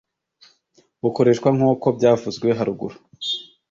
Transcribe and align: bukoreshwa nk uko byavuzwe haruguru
bukoreshwa 1.03 1.49
nk 1.55 1.61
uko 1.71 1.87
byavuzwe 1.97 2.47
haruguru 2.57 2.95